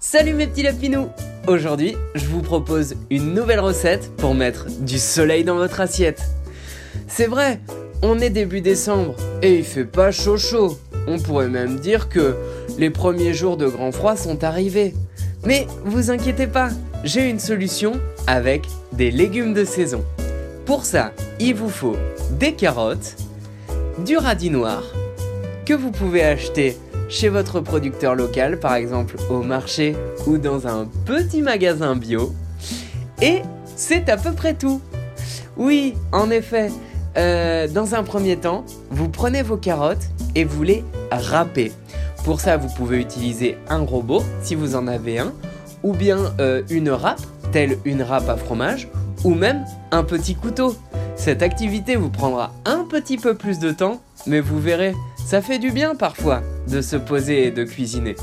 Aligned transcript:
Salut 0.00 0.32
mes 0.32 0.46
petits 0.46 0.62
lapinous 0.62 1.08
Aujourd'hui, 1.48 1.96
je 2.14 2.24
vous 2.26 2.40
propose 2.40 2.94
une 3.10 3.34
nouvelle 3.34 3.58
recette 3.58 4.12
pour 4.16 4.32
mettre 4.32 4.66
du 4.80 4.96
soleil 4.96 5.42
dans 5.42 5.56
votre 5.56 5.80
assiette. 5.80 6.22
C'est 7.08 7.26
vrai, 7.26 7.58
on 8.02 8.20
est 8.20 8.30
début 8.30 8.60
décembre 8.60 9.16
et 9.42 9.58
il 9.58 9.64
fait 9.64 9.84
pas 9.84 10.12
chaud 10.12 10.36
chaud. 10.36 10.78
On 11.08 11.18
pourrait 11.18 11.48
même 11.48 11.80
dire 11.80 12.08
que 12.08 12.36
les 12.78 12.90
premiers 12.90 13.34
jours 13.34 13.56
de 13.56 13.66
grand 13.66 13.90
froid 13.90 14.14
sont 14.14 14.44
arrivés. 14.44 14.94
Mais 15.44 15.66
vous 15.84 16.12
inquiétez 16.12 16.46
pas, 16.46 16.68
j'ai 17.02 17.28
une 17.28 17.40
solution 17.40 18.00
avec 18.28 18.66
des 18.92 19.10
légumes 19.10 19.52
de 19.52 19.64
saison. 19.64 20.04
Pour 20.64 20.84
ça, 20.84 21.12
il 21.40 21.56
vous 21.56 21.70
faut 21.70 21.96
des 22.38 22.52
carottes, 22.52 23.16
du 24.06 24.16
radis 24.16 24.50
noir, 24.50 24.84
que 25.66 25.74
vous 25.74 25.90
pouvez 25.90 26.22
acheter 26.22 26.76
chez 27.08 27.28
votre 27.28 27.60
producteur 27.60 28.14
local, 28.14 28.60
par 28.60 28.74
exemple 28.74 29.16
au 29.30 29.42
marché 29.42 29.96
ou 30.26 30.38
dans 30.38 30.66
un 30.66 30.86
petit 31.04 31.42
magasin 31.42 31.96
bio. 31.96 32.34
Et 33.22 33.42
c'est 33.76 34.08
à 34.08 34.16
peu 34.16 34.32
près 34.32 34.54
tout. 34.54 34.80
Oui, 35.56 35.94
en 36.12 36.30
effet, 36.30 36.70
euh, 37.16 37.66
dans 37.68 37.94
un 37.94 38.02
premier 38.02 38.36
temps, 38.36 38.64
vous 38.90 39.08
prenez 39.08 39.42
vos 39.42 39.56
carottes 39.56 40.08
et 40.34 40.44
vous 40.44 40.62
les 40.62 40.84
râpez. 41.10 41.72
Pour 42.24 42.40
ça, 42.40 42.56
vous 42.56 42.68
pouvez 42.68 42.98
utiliser 42.98 43.56
un 43.68 43.80
robot 43.80 44.22
si 44.42 44.54
vous 44.54 44.76
en 44.76 44.86
avez 44.86 45.18
un, 45.18 45.32
ou 45.82 45.94
bien 45.94 46.18
euh, 46.40 46.62
une 46.68 46.90
râpe, 46.90 47.20
telle 47.52 47.78
une 47.84 48.02
râpe 48.02 48.28
à 48.28 48.36
fromage, 48.36 48.88
ou 49.24 49.34
même 49.34 49.64
un 49.90 50.04
petit 50.04 50.34
couteau. 50.34 50.76
Cette 51.16 51.42
activité 51.42 51.96
vous 51.96 52.10
prendra 52.10 52.52
un 52.64 52.84
petit 52.84 53.16
peu 53.16 53.34
plus 53.34 53.58
de 53.58 53.72
temps, 53.72 54.00
mais 54.26 54.40
vous 54.40 54.60
verrez, 54.60 54.94
ça 55.28 55.42
fait 55.42 55.58
du 55.58 55.72
bien 55.72 55.94
parfois 55.94 56.40
de 56.68 56.80
se 56.80 56.96
poser 56.96 57.48
et 57.48 57.50
de 57.50 57.62
cuisiner. 57.62 58.16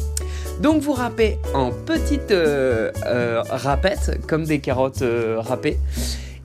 Donc 0.59 0.81
vous 0.81 0.93
râpez 0.93 1.37
en 1.53 1.69
petites 1.69 2.31
euh, 2.31 2.91
euh, 3.05 3.43
râpettes, 3.47 4.19
comme 4.27 4.43
des 4.43 4.57
carottes 4.57 5.03
euh, 5.03 5.39
râpées, 5.39 5.77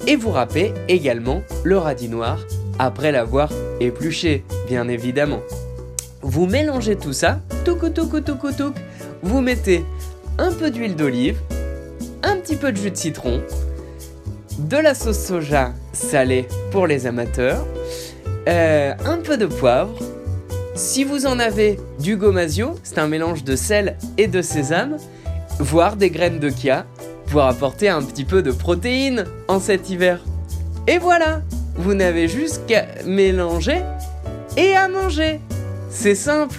et 0.07 0.17
vous 0.17 0.31
râpez 0.31 0.75
également 0.87 1.41
le 1.65 1.79
radis 1.79 2.11
noir 2.11 2.41
après 2.79 3.11
l'avoir 3.11 3.51
épluché, 3.81 4.45
bien 4.69 4.87
évidemment. 4.89 5.41
Vous 6.21 6.45
mélangez 6.45 6.97
tout 6.97 7.15
ça, 7.15 7.41
touc 7.65 7.95
touc 7.95 8.23
touc 8.23 8.55
touc, 8.55 8.75
vous 9.23 9.41
mettez 9.41 9.83
un 10.37 10.53
peu 10.53 10.71
d'huile 10.71 10.95
d'olive, 10.95 11.39
un 12.23 12.37
petit 12.37 12.57
peu 12.57 12.71
de 12.71 12.77
jus 12.77 12.91
de 12.91 12.97
citron, 12.97 13.41
de 14.59 14.77
la 14.77 14.95
sauce 14.95 15.25
soja 15.25 15.73
salée 15.95 16.47
pour 16.71 16.87
les 16.87 17.07
amateurs, 17.07 17.67
un 18.47 19.19
peu 19.25 19.39
de 19.39 19.47
poivre, 19.47 19.97
si 20.75 21.05
vous 21.05 21.27
en 21.27 21.39
avez 21.39 21.79
du 21.99 22.17
gomasio, 22.17 22.79
c'est 22.83 22.99
un 22.99 23.09
mélange 23.09 23.45
de 23.45 23.57
sel 23.57 23.97
et 24.19 24.27
de 24.27 24.43
sésame, 24.43 24.97
voire 25.59 25.97
des 25.97 26.11
graines 26.11 26.39
de 26.39 26.49
kia, 26.49 26.87
pour 27.27 27.43
apporter 27.43 27.89
un 27.89 28.03
petit 28.03 28.25
peu 28.25 28.43
de 28.43 28.51
protéines 28.51 29.25
en 29.49 29.61
cet 29.61 29.91
hiver. 29.91 30.21
Et 30.87 30.99
voilà, 30.99 31.43
vous 31.77 31.95
n'avez 31.95 32.29
juste 32.29 32.67
qu'à 32.67 32.87
mélanger 33.05 33.83
et 34.57 34.75
à 34.75 34.89
manger. 34.89 35.41
C'est 35.91 36.15
simple. 36.15 36.59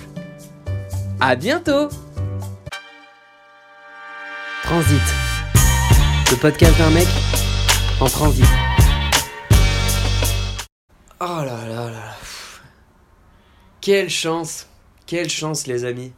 À 1.20 1.36
bientôt. 1.36 1.90
Transit. 4.64 5.02
Le 6.32 6.38
podcast 6.38 6.78
d'un 6.78 6.90
mec 6.92 7.08
en 8.00 8.06
transit. 8.06 8.46
Oh 11.20 11.44
là 11.46 11.60
là 11.68 11.90
là. 11.92 12.31
Quelle 13.82 14.10
chance 14.12 14.68
Quelle 15.08 15.30
chance 15.30 15.66
les 15.66 15.86
amis 15.86 16.12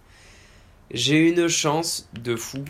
J'ai 0.91 1.29
une 1.29 1.47
chance 1.47 2.09
de 2.13 2.35
fou. 2.35 2.65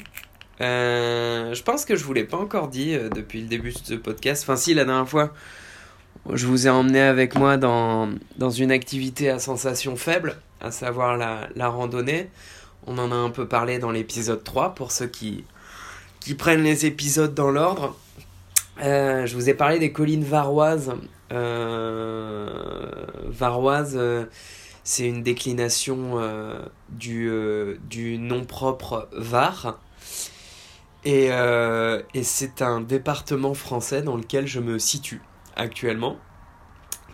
Euh, 0.62 1.52
je 1.56 1.64
pense 1.64 1.84
que 1.84 1.96
je 1.96 2.04
vous 2.04 2.14
l'ai 2.14 2.26
pas 2.26 2.38
encore 2.38 2.68
dit 2.68 2.94
euh, 2.94 3.10
depuis 3.10 3.42
le 3.42 3.48
début 3.48 3.72
de 3.72 3.80
ce 3.84 3.96
podcast. 3.96 4.44
Enfin 4.44 4.56
si, 4.56 4.76
la 4.76 4.86
dernière 4.86 5.10
fois, 5.10 5.34
je 6.32 6.46
vous 6.46 6.68
ai 6.68 6.70
emmené 6.70 7.02
avec 7.02 7.34
moi 7.34 7.58
dans, 7.58 8.08
une 8.40 8.72
activité 8.72 9.32
à 9.32 9.40
sensation 9.40 9.96
faible, 9.96 10.36
à 10.62 10.70
savoir 10.70 11.18
la, 11.18 11.70
randonnée. 11.70 12.30
On 12.86 13.00
en 13.00 13.12
a 13.12 13.16
un 13.16 13.32
peu 13.32 13.48
parlé 13.48 13.80
dans 13.80 13.90
l'épisode 13.90 14.44
3 14.44 14.76
pour 14.76 14.92
ceux 14.92 15.08
qui, 15.08 15.44
qui 16.20 16.36
prennent 16.36 16.62
les 16.62 16.86
épisodes 16.86 17.34
dans 17.34 17.50
l'ordre. 17.50 17.98
Euh, 18.84 19.26
je 19.26 19.34
vous 19.34 19.50
ai 19.50 19.56
parlé 19.56 19.80
des 19.80 19.92
collines 19.92 20.24
varoises. 20.24 20.94
varoises 23.32 23.98
c'est 24.84 25.08
une 25.08 25.24
déclination 25.24 26.20
euh, 26.20 26.60
du, 26.90 27.30
euh, 27.30 27.78
du 27.90 28.18
nom 28.18 28.44
propre 28.44 29.08
Var. 29.14 29.80
Et, 31.06 31.30
euh, 31.32 32.02
et 32.14 32.24
c'est 32.24 32.62
un 32.62 32.82
département 32.82 33.54
français 33.54 34.02
dans 34.02 34.18
lequel 34.18 34.46
je 34.48 34.60
me 34.60 34.80
situe 34.80 35.22
actuellement. 35.56 36.18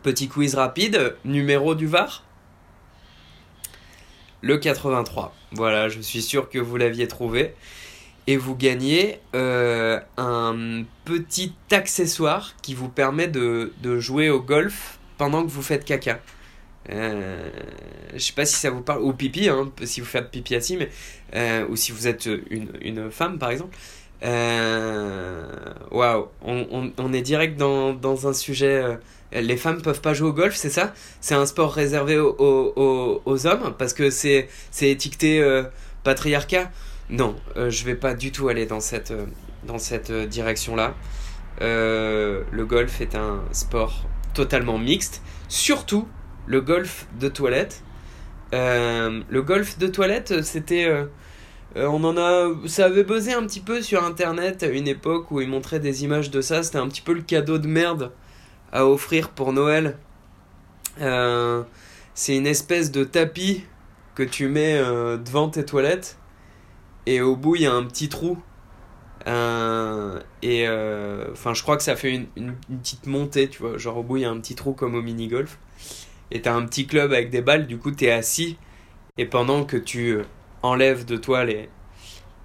Petit 0.03 0.27
quiz 0.27 0.55
rapide, 0.55 1.15
numéro 1.25 1.75
du 1.75 1.87
Var? 1.87 2.23
Le 4.41 4.57
83. 4.57 5.35
Voilà, 5.51 5.89
je 5.89 5.99
suis 5.99 6.21
sûr 6.21 6.49
que 6.49 6.59
vous 6.59 6.77
l'aviez 6.77 7.07
trouvé. 7.07 7.53
Et 8.27 8.37
vous 8.37 8.55
gagnez 8.55 9.19
un 9.33 10.83
petit 11.03 11.53
accessoire 11.71 12.53
qui 12.61 12.75
vous 12.75 12.89
permet 12.89 13.27
de, 13.27 13.73
de 13.81 13.99
jouer 13.99 14.29
au 14.29 14.39
golf 14.39 14.99
pendant 15.17 15.43
que 15.43 15.49
vous 15.49 15.63
faites 15.63 15.83
caca. 15.83 16.19
Euh, 16.89 17.49
je 18.13 18.19
sais 18.19 18.33
pas 18.33 18.45
si 18.45 18.55
ça 18.55 18.69
vous 18.69 18.81
parle, 18.81 19.01
ou 19.01 19.13
pipi, 19.13 19.49
hein, 19.49 19.71
si 19.83 20.01
vous 20.01 20.07
faites 20.07 20.31
pipi 20.31 20.55
assis, 20.55 20.77
mais, 20.77 20.89
euh, 21.35 21.67
ou 21.67 21.75
si 21.75 21.91
vous 21.91 22.07
êtes 22.07 22.27
une, 22.49 22.71
une 22.81 23.11
femme 23.11 23.37
par 23.37 23.51
exemple. 23.51 23.75
Euh, 24.23 25.45
waouh, 25.91 26.27
on, 26.41 26.91
on, 26.97 27.13
est 27.13 27.21
direct 27.21 27.57
dans, 27.57 27.93
dans 27.93 28.27
un 28.27 28.33
sujet. 28.33 28.97
les 29.31 29.55
femmes 29.55 29.81
peuvent 29.81 30.01
pas 30.01 30.13
jouer 30.13 30.29
au 30.29 30.33
golf, 30.33 30.55
c'est 30.55 30.69
ça? 30.69 30.93
C'est 31.21 31.35
un 31.35 31.45
sport 31.45 31.73
réservé 31.73 32.17
aux, 32.19 32.35
aux, 32.37 33.21
aux, 33.23 33.47
hommes 33.47 33.75
parce 33.77 33.93
que 33.93 34.09
c'est 34.09 34.49
étiqueté 34.81 35.63
patriarcat? 36.03 36.69
Non, 37.09 37.35
je 37.55 37.85
vais 37.85 37.95
pas 37.95 38.13
du 38.13 38.31
tout 38.31 38.49
aller 38.49 38.65
dans 38.65 38.81
cette, 38.81 39.13
dans 39.63 39.77
cette 39.77 40.11
direction-là. 40.11 40.95
le 41.61 42.63
golf 42.65 42.99
est 42.99 43.15
un 43.15 43.41
sport 43.53 44.05
totalement 44.33 44.77
mixte, 44.77 45.21
surtout 45.47 46.07
le 46.49 46.59
golf 46.61 47.07
de 47.19 47.29
toilette. 47.29 47.83
Euh, 48.53 49.21
le 49.29 49.41
golf 49.41 49.77
de 49.77 49.87
toilette, 49.87 50.43
c'était. 50.43 50.85
Euh, 50.85 51.05
euh, 51.77 51.85
on 51.87 52.03
en 52.03 52.17
a. 52.17 52.49
Ça 52.67 52.85
avait 52.85 53.03
buzzé 53.03 53.33
un 53.33 53.45
petit 53.45 53.61
peu 53.61 53.81
sur 53.81 54.03
internet 54.03 54.63
à 54.63 54.67
une 54.67 54.87
époque 54.87 55.31
où 55.31 55.39
ils 55.39 55.47
montraient 55.47 55.79
des 55.79 56.03
images 56.03 56.31
de 56.31 56.41
ça. 56.41 56.63
C'était 56.63 56.79
un 56.79 56.89
petit 56.89 57.01
peu 57.01 57.13
le 57.13 57.21
cadeau 57.21 57.59
de 57.59 57.67
merde 57.67 58.11
à 58.73 58.85
offrir 58.85 59.29
pour 59.29 59.53
Noël. 59.53 59.97
c'est 62.15 62.35
une 62.35 62.47
espèce 62.47 62.91
de 62.91 63.03
tapis 63.03 63.63
que 64.15 64.23
tu 64.23 64.47
mets 64.49 64.79
devant 65.23 65.49
tes 65.49 65.63
toilettes. 65.63 66.17
Et 67.05 67.21
au 67.21 67.35
bout, 67.35 67.55
il 67.55 67.61
y 67.63 67.67
a 67.67 67.73
un 67.73 67.83
petit 67.83 68.09
trou. 68.09 68.37
et 69.27 70.67
enfin, 71.31 71.53
je 71.53 71.61
crois 71.61 71.77
que 71.77 71.83
ça 71.83 71.95
fait 71.95 72.11
une, 72.11 72.27
une, 72.35 72.55
petite 72.79 73.05
montée, 73.05 73.49
tu 73.49 73.61
vois. 73.61 73.77
Genre 73.77 73.97
au 73.97 74.03
bout, 74.03 74.17
il 74.17 74.23
y 74.23 74.25
a 74.25 74.31
un 74.31 74.39
petit 74.39 74.55
trou 74.55 74.73
comme 74.73 74.95
au 74.95 75.01
mini-golf 75.01 75.59
et 76.31 76.41
t'as 76.41 76.53
un 76.53 76.65
petit 76.65 76.87
club 76.87 77.13
avec 77.13 77.29
des 77.29 77.41
balles, 77.41 77.67
du 77.67 77.77
coup 77.77 77.91
t'es 77.91 78.11
assis 78.11 78.57
et 79.19 79.25
pendant 79.25 79.65
que 79.65 79.75
tu 79.75 80.11
euh, 80.11 80.23
enlèves 80.63 81.05
de 81.05 81.17
toi 81.17 81.43
les, 81.43 81.69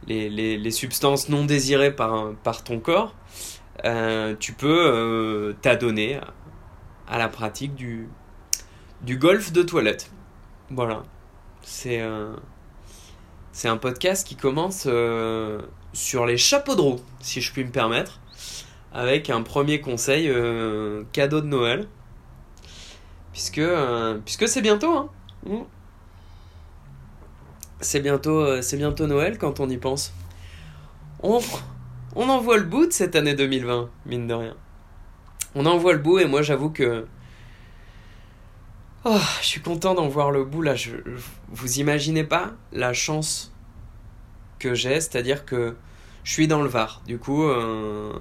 les, 0.08 0.28
les, 0.58 0.70
substances 0.70 1.28
non 1.28 1.44
désirées 1.44 1.94
par, 1.94 2.32
par 2.42 2.64
ton 2.64 2.80
corps, 2.80 3.14
euh, 3.84 4.34
tu 4.38 4.52
peux 4.54 4.68
euh, 4.68 5.52
t'adonner 5.62 6.18
à, 7.06 7.18
la 7.18 7.28
pratique 7.28 7.76
du, 7.76 8.08
du 9.02 9.18
golf 9.18 9.52
de 9.52 9.62
toilette. 9.62 10.10
Voilà. 10.70 11.04
C'est 11.62 12.02
c'est 13.52 13.68
un 13.68 13.76
podcast 13.76 14.26
qui 14.26 14.34
commence 14.34 14.88
sur 15.92 16.26
les 16.26 16.36
chapeaux 16.36 16.74
de 16.74 16.80
roue, 16.80 17.00
si 17.20 17.40
je 17.40 17.52
puis 17.52 17.64
me 17.64 17.70
permettre, 17.70 18.20
avec 18.92 19.30
un 19.30 19.42
premier 19.42 19.80
conseil 19.80 20.30
cadeau 21.12 21.40
de 21.40 21.46
Noël 21.46 21.86
puisque 23.34 23.58
euh, 23.58 24.18
puisque 24.24 24.48
c'est 24.48 24.62
bientôt 24.62 24.94
hein. 24.94 25.10
Mmh. 25.44 25.58
C'est 27.80 28.00
bientôt 28.00 28.40
euh, 28.40 28.62
bientôt 28.74 29.06
Noël 29.06 29.36
quand 29.36 29.60
on 29.60 29.68
y 29.68 29.76
pense. 29.76 30.14
On 31.22 31.40
on 32.16 32.28
en 32.28 32.40
voit 32.40 32.56
le 32.56 32.62
bout 32.62 32.86
de 32.86 32.92
cette 32.92 33.16
année 33.16 33.34
2020, 33.34 33.90
mine 34.06 34.26
de 34.28 34.34
rien. 34.34 34.54
On 35.56 35.66
en 35.66 35.76
voit 35.76 35.92
le 35.92 35.98
bout 35.98 36.20
et 36.20 36.26
moi 36.26 36.42
j'avoue 36.42 36.70
que 36.70 37.06
oh, 39.04 39.18
je 39.40 39.46
suis 39.46 39.60
content 39.60 39.94
d'en 39.94 40.08
voir 40.08 40.30
le 40.30 40.44
bout 40.44 40.62
là, 40.62 40.74
vous 41.48 41.78
imaginez 41.80 42.24
pas 42.24 42.52
la 42.72 42.92
chance 42.92 43.52
que 44.60 44.74
j'ai, 44.74 45.00
c'est-à-dire 45.00 45.44
que 45.44 45.74
je 46.22 46.32
suis 46.32 46.46
dans 46.46 46.62
le 46.62 46.68
Var, 46.68 47.02
du 47.06 47.18
coup, 47.18 47.44
euh, 47.44 48.12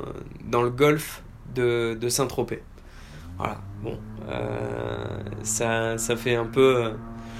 dans 0.43 0.61
le 0.61 0.69
golfe 0.71 1.23
de, 1.55 1.97
de 1.99 2.09
Saint-Tropez. 2.09 2.61
Voilà, 3.37 3.61
bon, 3.81 3.97
euh, 4.29 5.19
ça, 5.43 5.97
ça 5.97 6.15
fait 6.15 6.35
un 6.35 6.45
peu... 6.45 6.93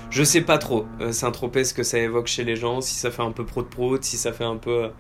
Je 0.09 0.23
sais 0.23 0.41
pas 0.41 0.59
trop, 0.59 0.85
Saint-Tropez, 1.11 1.63
ce 1.63 1.73
que 1.73 1.81
ça 1.81 1.97
évoque 1.97 2.27
chez 2.27 2.43
les 2.43 2.55
gens, 2.55 2.81
si 2.81 2.93
ça 2.93 3.09
fait 3.09 3.23
un 3.23 3.31
peu 3.31 3.45
pro 3.45 3.63
de 3.63 3.67
pro, 3.67 3.99
si 3.99 4.17
ça 4.17 4.31
fait 4.31 4.43
un 4.43 4.57
peu. 4.57 4.91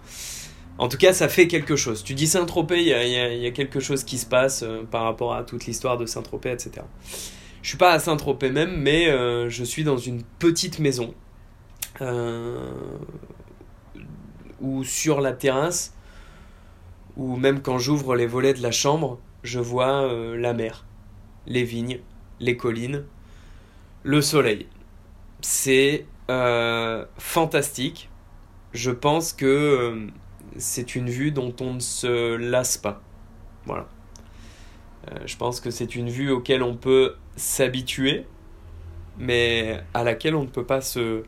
En 0.79 0.87
tout 0.87 0.97
cas, 0.97 1.13
ça 1.13 1.29
fait 1.29 1.47
quelque 1.47 1.75
chose. 1.75 2.03
Tu 2.03 2.15
dis 2.15 2.25
Saint-Tropez, 2.25 2.81
il 2.81 2.87
y 2.87 3.47
a, 3.47 3.51
quelque 3.51 3.79
chose 3.79 4.03
qui 4.03 4.17
se 4.17 4.25
passe 4.25 4.65
par 4.89 5.03
rapport 5.03 5.35
à 5.35 5.43
toute 5.43 5.67
l'histoire 5.67 5.97
de 5.97 6.07
Saint-Tropez, 6.07 6.51
etc. 6.51 6.81
Je 7.61 7.69
suis 7.69 7.77
pas 7.77 7.91
à 7.91 7.99
Saint-Tropez 7.99 8.49
même, 8.49 8.81
mais 8.81 9.05
je 9.49 9.63
suis 9.63 9.83
dans 9.83 9.97
une 9.97 10.23
petite 10.39 10.79
maison. 10.79 11.13
ou 14.61 14.83
sur 14.83 15.21
la 15.21 15.33
terrasse, 15.33 15.93
ou 17.17 17.35
même 17.35 17.61
quand 17.61 17.77
j'ouvre 17.77 18.15
les 18.15 18.25
volets 18.25 18.55
de 18.55 18.63
la 18.63 18.71
chambre, 18.71 19.19
je 19.43 19.59
vois 19.59 20.03
euh, 20.03 20.37
la 20.37 20.53
mer, 20.53 20.85
les 21.45 21.63
vignes, 21.63 21.99
les 22.39 22.57
collines, 22.57 23.03
le 24.03 24.21
soleil. 24.21 24.67
C'est 25.41 26.05
euh, 26.29 27.05
fantastique. 27.17 28.09
Je 28.73 28.91
pense 28.91 29.33
que 29.33 29.45
euh, 29.45 30.07
c'est 30.57 30.95
une 30.95 31.09
vue 31.09 31.31
dont 31.31 31.53
on 31.59 31.75
ne 31.75 31.79
se 31.79 32.35
lasse 32.35 32.77
pas. 32.77 33.01
Voilà. 33.65 33.87
je 35.25 35.37
pense 35.37 35.61
que 35.61 35.71
c'est 35.71 35.95
une 35.95 36.09
vue 36.09 36.29
auquel 36.29 36.63
on 36.63 36.75
peut 36.75 37.15
s'habituer, 37.37 38.25
mais 39.17 39.81
à 39.93 40.03
laquelle 40.03 40.35
on 40.35 40.43
ne 40.43 40.49
peut 40.49 40.65
pas 40.65 40.81
se, 40.81 41.23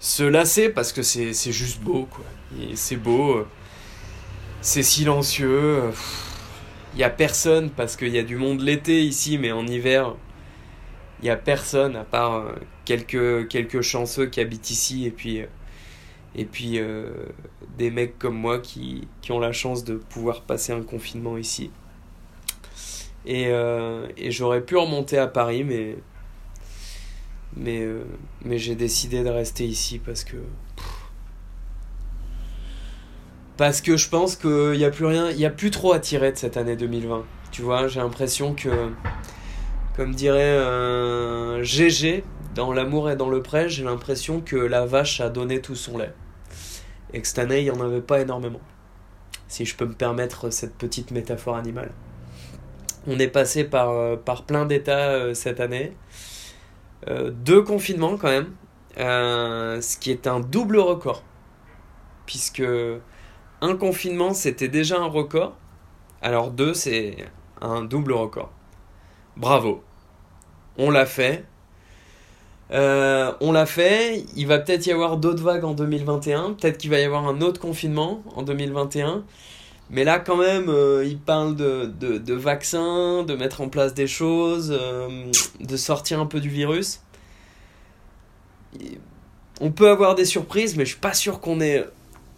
se 0.00 0.22
lasser 0.22 0.70
parce 0.70 0.92
que 0.92 1.02
c'est 1.02 1.52
juste 1.52 1.82
beau. 1.82 2.08
C'est 2.74 2.96
beau 2.96 3.44
c'est 4.64 4.82
silencieux. 4.82 5.82
Il 6.94 6.98
n'y 6.98 7.04
a 7.04 7.10
personne 7.10 7.70
parce 7.70 7.96
qu'il 7.96 8.14
y 8.14 8.18
a 8.18 8.22
du 8.22 8.36
monde 8.36 8.60
l'été 8.60 9.02
ici, 9.02 9.36
mais 9.36 9.50
en 9.50 9.66
hiver, 9.66 10.14
il 11.18 11.24
n'y 11.24 11.30
a 11.30 11.36
personne 11.36 11.96
à 11.96 12.04
part 12.04 12.34
euh, 12.34 12.52
quelques, 12.84 13.48
quelques 13.48 13.80
chanceux 13.80 14.26
qui 14.26 14.40
habitent 14.40 14.70
ici 14.70 15.04
et 15.04 15.10
puis, 15.10 15.40
euh, 15.40 15.46
et 16.36 16.44
puis 16.44 16.78
euh, 16.78 17.10
des 17.76 17.90
mecs 17.90 18.16
comme 18.16 18.36
moi 18.36 18.60
qui, 18.60 19.08
qui, 19.22 19.32
ont 19.32 19.40
la 19.40 19.50
chance 19.50 19.82
de 19.82 19.96
pouvoir 19.96 20.42
passer 20.42 20.72
un 20.72 20.82
confinement 20.82 21.36
ici. 21.36 21.72
Et, 23.26 23.44
et 24.18 24.30
j'aurais 24.30 24.60
pu 24.60 24.76
remonter 24.76 25.16
à 25.16 25.26
Paris, 25.26 25.64
mais, 25.64 25.96
mais, 27.56 27.88
mais 28.44 28.58
j'ai 28.58 28.74
décidé 28.74 29.24
de 29.24 29.30
rester 29.30 29.64
ici 29.64 29.98
parce 29.98 30.24
que 30.24 30.36
parce 33.56 33.80
que 33.80 33.96
je 33.96 34.08
pense 34.08 34.36
qu'il 34.36 34.72
n'y 34.72 34.84
a 34.84 34.90
plus 34.90 35.06
rien, 35.06 35.30
il 35.30 35.36
n'y 35.36 35.46
a 35.46 35.50
plus 35.50 35.70
trop 35.70 35.92
à 35.92 36.00
tirer 36.00 36.32
de 36.32 36.36
cette 36.36 36.56
année 36.56 36.76
2020. 36.76 37.24
Tu 37.50 37.62
vois, 37.62 37.86
j'ai 37.88 38.00
l'impression 38.00 38.54
que, 38.54 38.90
comme 39.96 40.14
dirait 40.14 40.58
GG, 41.62 42.24
dans 42.54 42.72
L'amour 42.72 43.10
et 43.10 43.16
dans 43.16 43.28
le 43.28 43.42
prêt, 43.42 43.68
j'ai 43.68 43.84
l'impression 43.84 44.40
que 44.40 44.56
la 44.56 44.86
vache 44.86 45.20
a 45.20 45.28
donné 45.28 45.60
tout 45.60 45.74
son 45.74 45.98
lait. 45.98 46.14
Et 47.12 47.20
que 47.20 47.26
cette 47.26 47.38
année, 47.38 47.60
il 47.60 47.64
n'y 47.64 47.70
en 47.70 47.80
avait 47.80 48.00
pas 48.00 48.20
énormément. 48.20 48.60
Si 49.48 49.64
je 49.64 49.76
peux 49.76 49.86
me 49.86 49.94
permettre 49.94 50.50
cette 50.50 50.74
petite 50.74 51.10
métaphore 51.10 51.56
animale. 51.56 51.92
On 53.06 53.18
est 53.18 53.28
passé 53.28 53.64
par, 53.64 53.90
euh, 53.90 54.16
par 54.16 54.44
plein 54.44 54.66
d'états 54.66 55.10
euh, 55.10 55.34
cette 55.34 55.60
année. 55.60 55.96
Euh, 57.08 57.30
deux 57.30 57.62
confinements 57.62 58.16
quand 58.16 58.30
même. 58.30 58.52
ce 58.96 59.98
qui 59.98 60.10
est 60.10 60.26
un 60.26 60.40
double 60.40 60.78
record. 60.78 61.22
Puisque 62.26 62.62
un 63.60 63.76
confinement, 63.76 64.34
c'était 64.34 64.68
déjà 64.68 64.98
un 64.98 65.06
record. 65.06 65.56
Alors 66.22 66.50
deux, 66.50 66.74
c'est 66.74 67.16
un 67.60 67.82
double 67.82 68.12
record. 68.12 68.50
Bravo. 69.36 69.82
On 70.78 70.90
l'a 70.90 71.06
fait. 71.06 71.44
Euh, 72.70 73.32
on 73.40 73.52
l'a 73.52 73.66
fait. 73.66 74.24
Il 74.36 74.46
va 74.46 74.58
peut-être 74.58 74.86
y 74.86 74.92
avoir 74.92 75.16
d'autres 75.16 75.42
vagues 75.42 75.64
en 75.64 75.72
2021. 75.72 76.54
Peut-être 76.54 76.78
qu'il 76.78 76.90
va 76.90 76.98
y 76.98 77.04
avoir 77.04 77.26
un 77.26 77.40
autre 77.40 77.60
confinement 77.60 78.22
en 78.34 78.42
2021. 78.42 79.24
Mais 79.90 80.04
là, 80.04 80.18
quand 80.18 80.36
même, 80.36 80.68
euh, 80.68 81.04
il 81.04 81.18
parle 81.18 81.56
de, 81.56 82.34
vaccins, 82.34 83.22
de 83.22 83.34
mettre 83.34 83.60
en 83.60 83.68
place 83.68 83.92
des 83.94 84.06
choses, 84.06 84.76
euh, 84.76 85.30
de 85.60 85.76
sortir 85.76 86.20
un 86.20 86.26
peu 86.26 86.40
du 86.40 86.48
virus. 86.48 87.00
On 89.60 89.70
peut 89.70 89.88
avoir 89.88 90.14
des 90.14 90.24
surprises, 90.24 90.76
mais 90.76 90.84
je 90.84 90.90
suis 90.90 91.00
pas 91.00 91.12
sûr 91.12 91.40
qu'on 91.40 91.60
ait 91.60 91.84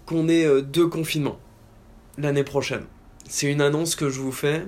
qu'on 0.07 0.29
ait 0.29 0.47
euh, 0.47 0.63
deux 0.63 0.87
confinements 0.87 1.39
l'année 2.17 2.45
prochaine. 2.45 2.87
C'est 3.29 3.51
une 3.51 3.61
annonce 3.61 3.97
que 3.97 4.09
je 4.09 4.21
vous 4.21 4.33
fais. 4.33 4.67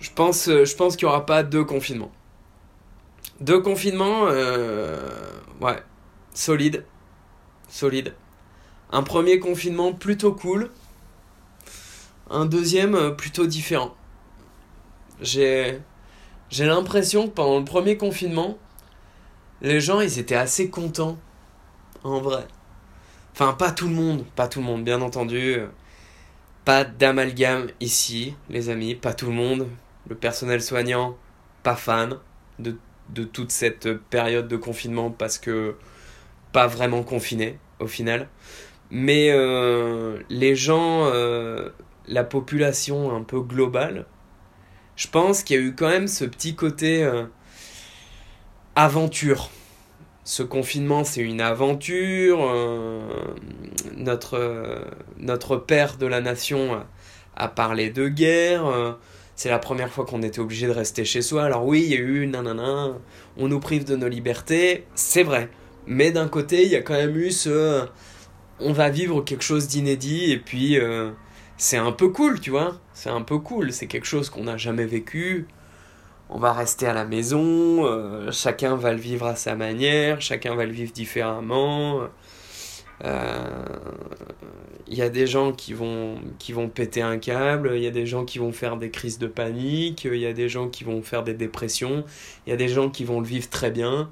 Je 0.00 0.10
pense, 0.10 0.48
euh, 0.48 0.64
qu'il 0.64 1.06
n'y 1.06 1.10
aura 1.12 1.26
pas 1.26 1.42
deux 1.42 1.64
confinements. 1.64 2.12
Deux 3.40 3.60
confinements, 3.60 4.26
euh, 4.28 5.08
ouais, 5.60 5.82
solide. 6.34 6.84
Solide. 7.68 8.14
Un 8.92 9.02
premier 9.02 9.38
confinement 9.38 9.92
plutôt 9.92 10.32
cool. 10.32 10.70
Un 12.30 12.46
deuxième 12.46 13.16
plutôt 13.16 13.46
différent. 13.46 13.94
J'ai, 15.20 15.80
j'ai 16.50 16.66
l'impression 16.66 17.26
que 17.26 17.32
pendant 17.32 17.58
le 17.58 17.64
premier 17.64 17.96
confinement, 17.96 18.58
les 19.62 19.80
gens, 19.80 20.00
ils 20.00 20.18
étaient 20.18 20.36
assez 20.36 20.70
contents. 20.70 21.18
En 22.04 22.20
vrai. 22.20 22.46
Enfin, 23.32 23.52
pas 23.52 23.70
tout 23.70 23.88
le 23.88 23.94
monde, 23.94 24.24
pas 24.34 24.48
tout 24.48 24.60
le 24.60 24.66
monde, 24.66 24.84
bien 24.84 25.00
entendu. 25.00 25.58
Pas 26.64 26.84
d'amalgame 26.84 27.68
ici, 27.80 28.34
les 28.50 28.68
amis, 28.68 28.94
pas 28.94 29.14
tout 29.14 29.26
le 29.26 29.32
monde. 29.32 29.68
Le 30.08 30.14
personnel 30.14 30.62
soignant, 30.62 31.16
pas 31.62 31.76
fan 31.76 32.18
de, 32.58 32.76
toute 33.24 33.50
cette 33.50 33.92
période 33.94 34.48
de 34.48 34.56
confinement 34.56 35.10
parce 35.10 35.38
que 35.38 35.76
pas 36.52 36.66
vraiment 36.66 37.02
confiné 37.02 37.58
au 37.78 37.86
final. 37.86 38.28
Mais 38.90 39.30
euh, 39.30 40.18
les 40.30 40.54
gens, 40.56 41.06
euh, 41.06 41.70
la 42.06 42.24
population 42.24 43.14
un 43.14 43.22
peu 43.22 43.40
globale, 43.40 44.06
je 44.96 45.08
pense 45.08 45.42
qu'il 45.42 45.56
y 45.56 45.58
a 45.58 45.62
eu 45.62 45.74
quand 45.74 45.88
même 45.88 46.08
ce 46.08 46.24
petit 46.24 46.54
côté 46.54 47.04
euh, 47.04 47.24
aventure 48.74 49.50
ce 50.28 50.42
confinement, 50.42 51.04
c'est 51.04 51.22
une 51.22 51.40
aventure. 51.40 52.40
Euh, 52.42 53.00
notre, 53.96 54.84
notre 55.18 55.56
père 55.56 55.96
de 55.96 56.04
la 56.04 56.20
nation 56.20 56.84
a, 57.34 57.48
parlé 57.48 57.88
de 57.88 58.08
guerre. 58.08 58.66
Euh, 58.66 58.92
c'est 59.36 59.48
la 59.48 59.58
première 59.58 59.88
fois 59.88 60.04
qu'on 60.04 60.22
était 60.22 60.40
obligé 60.40 60.66
de 60.66 60.72
rester 60.72 61.06
chez 61.06 61.22
soi. 61.22 61.44
Alors 61.44 61.64
oui, 61.64 61.82
il 61.82 61.92
y 61.92 61.96
a 61.96 62.00
eu 62.00 62.26
nanana, 62.26 62.92
on 63.38 63.48
nous 63.48 63.58
prive 63.58 63.84
de 63.84 63.96
nos 63.96 64.08
libertés, 64.08 64.84
c'est 64.94 65.22
vrai. 65.22 65.48
Mais 65.86 66.10
d'un 66.10 66.28
côté, 66.28 66.62
il 66.62 66.70
y 66.70 66.76
a 66.76 66.82
quand 66.82 66.92
même 66.92 67.16
eu 67.16 67.30
ce... 67.30 67.86
On 68.60 68.74
va 68.74 68.90
vivre 68.90 69.22
quelque 69.22 69.44
chose 69.44 69.66
d'inédit 69.66 70.30
et 70.30 70.38
puis 70.38 70.78
euh, 70.78 71.10
c'est 71.56 71.78
un 71.78 71.92
peu 71.92 72.08
cool, 72.08 72.38
tu 72.38 72.50
vois. 72.50 72.78
C'est 72.92 73.08
un 73.08 73.22
peu 73.22 73.38
cool, 73.38 73.72
c'est 73.72 73.86
quelque 73.86 74.06
chose 74.06 74.28
qu'on 74.28 74.44
n'a 74.44 74.58
jamais 74.58 74.84
vécu 74.84 75.46
on 76.30 76.38
va 76.38 76.52
rester 76.52 76.86
à 76.86 76.92
la 76.92 77.04
maison, 77.04 77.86
euh, 77.86 78.30
chacun 78.32 78.76
va 78.76 78.92
le 78.92 78.98
vivre 78.98 79.26
à 79.26 79.36
sa 79.36 79.54
manière, 79.54 80.20
chacun 80.20 80.54
va 80.54 80.66
le 80.66 80.72
vivre 80.72 80.92
différemment. 80.92 82.02
Il 83.00 83.06
euh, 83.06 83.44
y 84.88 85.02
a 85.02 85.08
des 85.08 85.26
gens 85.26 85.52
qui 85.52 85.72
vont, 85.72 86.18
qui 86.38 86.52
vont 86.52 86.68
péter 86.68 87.00
un 87.00 87.18
câble, 87.18 87.72
il 87.76 87.82
y 87.82 87.86
a 87.86 87.90
des 87.90 88.06
gens 88.06 88.24
qui 88.24 88.38
vont 88.38 88.52
faire 88.52 88.76
des 88.76 88.90
crises 88.90 89.18
de 89.18 89.26
panique, 89.26 90.04
il 90.04 90.18
y 90.18 90.26
a 90.26 90.32
des 90.32 90.48
gens 90.48 90.68
qui 90.68 90.84
vont 90.84 91.02
faire 91.02 91.22
des 91.22 91.34
dépressions, 91.34 92.04
il 92.46 92.50
y 92.50 92.52
a 92.52 92.56
des 92.56 92.68
gens 92.68 92.90
qui 92.90 93.04
vont 93.04 93.20
le 93.20 93.26
vivre 93.26 93.48
très 93.48 93.70
bien, 93.70 94.10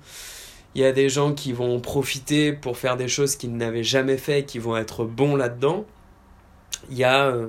il 0.74 0.82
y 0.82 0.84
a 0.84 0.92
des 0.92 1.08
gens 1.08 1.34
qui 1.34 1.52
vont 1.52 1.80
profiter 1.80 2.52
pour 2.52 2.78
faire 2.78 2.96
des 2.96 3.08
choses 3.08 3.36
qu'ils 3.36 3.56
n'avaient 3.56 3.84
jamais 3.84 4.18
fait, 4.18 4.44
qui 4.44 4.58
vont 4.58 4.76
être 4.76 5.04
bons 5.04 5.36
là-dedans. 5.36 5.84
Il 6.90 6.96
y 6.96 7.04
a... 7.04 7.26
Euh, 7.26 7.48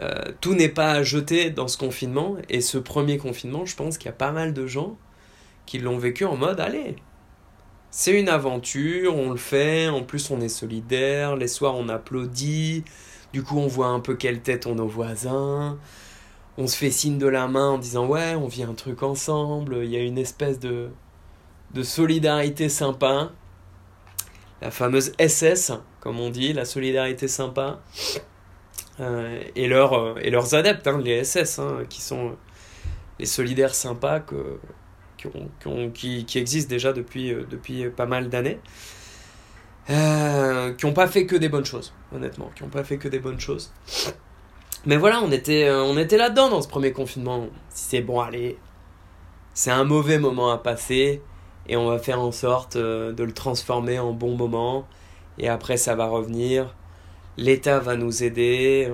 euh, 0.00 0.32
tout 0.40 0.54
n'est 0.54 0.68
pas 0.68 0.92
à 0.92 1.02
jeter 1.02 1.50
dans 1.50 1.68
ce 1.68 1.76
confinement. 1.76 2.36
Et 2.48 2.60
ce 2.60 2.78
premier 2.78 3.18
confinement, 3.18 3.66
je 3.66 3.76
pense 3.76 3.98
qu'il 3.98 4.06
y 4.06 4.10
a 4.10 4.12
pas 4.12 4.32
mal 4.32 4.54
de 4.54 4.66
gens 4.66 4.96
qui 5.66 5.78
l'ont 5.78 5.98
vécu 5.98 6.24
en 6.24 6.36
mode 6.36 6.58
allez, 6.58 6.96
c'est 7.92 8.18
une 8.18 8.28
aventure, 8.28 9.16
on 9.16 9.30
le 9.30 9.36
fait, 9.36 9.88
en 9.88 10.02
plus 10.02 10.30
on 10.30 10.40
est 10.40 10.48
solidaire, 10.48 11.36
les 11.36 11.48
soirs 11.48 11.76
on 11.76 11.88
applaudit, 11.88 12.84
du 13.32 13.42
coup 13.42 13.58
on 13.58 13.66
voit 13.66 13.88
un 13.88 14.00
peu 14.00 14.14
quelle 14.14 14.40
tête 14.40 14.66
ont 14.66 14.74
nos 14.74 14.88
voisins, 14.88 15.78
on 16.58 16.66
se 16.66 16.76
fait 16.76 16.90
signe 16.90 17.18
de 17.18 17.26
la 17.26 17.46
main 17.46 17.70
en 17.70 17.78
disant 17.78 18.06
ouais, 18.06 18.34
on 18.34 18.48
vit 18.48 18.64
un 18.64 18.74
truc 18.74 19.02
ensemble, 19.02 19.78
il 19.84 19.90
y 19.90 19.96
a 19.96 20.02
une 20.02 20.18
espèce 20.18 20.58
de, 20.58 20.90
de 21.74 21.82
solidarité 21.82 22.68
sympa, 22.68 23.30
la 24.62 24.70
fameuse 24.70 25.12
SS, 25.18 25.72
comme 26.00 26.20
on 26.20 26.30
dit, 26.30 26.52
la 26.52 26.64
solidarité 26.64 27.28
sympa. 27.28 27.80
Euh, 29.00 29.42
et, 29.56 29.66
leur, 29.66 29.94
euh, 29.94 30.14
et 30.22 30.30
leurs 30.30 30.54
adeptes, 30.54 30.86
hein, 30.86 31.00
les 31.02 31.24
SS, 31.24 31.58
hein, 31.58 31.84
qui 31.88 32.00
sont 32.00 32.36
les 33.18 33.26
solidaires 33.26 33.74
sympas 33.74 34.20
que, 34.20 34.58
qui, 35.94 36.24
qui, 36.24 36.38
existent 36.38 36.68
déjà 36.68 36.92
depuis, 36.92 37.32
euh, 37.32 37.46
depuis 37.50 37.88
pas 37.90 38.06
mal 38.06 38.28
d'années. 38.28 38.58
qui 39.86 40.86
n'ont 40.86 40.92
pas 40.92 41.08
fait 41.08 41.26
que 41.26 41.36
des 41.36 41.48
bonnes 41.48 41.64
choses, 41.64 41.92
honnêtement, 42.14 42.50
qui 42.54 42.62
n'ont 42.62 42.68
pas 42.70 42.84
fait 42.84 42.98
que 42.98 43.08
des 43.08 43.18
bonnes 43.18 43.40
choses. 43.40 43.72
Mais 44.86 44.96
voilà, 44.96 45.20
on 45.22 45.30
était, 45.30 45.70
on 45.70 45.98
était 45.98 46.16
là-dedans 46.16 46.48
dans 46.48 46.62
ce 46.62 46.68
premier 46.68 46.92
confinement. 46.92 47.48
Si 47.70 47.84
c'est 47.90 48.00
bon, 48.00 48.20
allez, 48.20 48.58
c'est 49.54 49.70
un 49.70 49.84
mauvais 49.84 50.18
moment 50.18 50.50
à 50.50 50.58
passer. 50.58 51.22
et 51.66 51.76
on 51.76 51.88
va 51.88 51.98
faire 51.98 52.20
en 52.20 52.32
sorte 52.32 52.76
euh, 52.76 53.12
de 53.12 53.24
le 53.24 53.32
transformer 53.32 53.98
en 53.98 54.12
bon 54.12 54.36
moment 54.36 54.86
et 55.38 55.48
après 55.48 55.76
ça 55.76 55.94
va 55.94 56.06
revenir. 56.06 56.74
L'État 57.36 57.78
va 57.78 57.96
nous 57.96 58.22
aider. 58.22 58.92